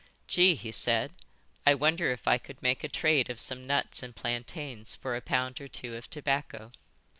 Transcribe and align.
"'Gee,' 0.25 0.55
he 0.55 0.71
said, 0.71 1.11
'I 1.67 1.75
wonder 1.75 2.11
if 2.11 2.27
I 2.27 2.39
could 2.39 2.59
make 2.63 2.83
a 2.83 2.89
trade 2.89 3.29
of 3.29 3.39
some 3.39 3.67
nuts 3.67 4.01
and 4.01 4.15
plantains 4.15 4.95
for 4.95 5.15
a 5.15 5.21
pound 5.21 5.61
or 5.61 5.67
two 5.67 5.95
of 5.95 6.09
tobacco.'" 6.09 6.71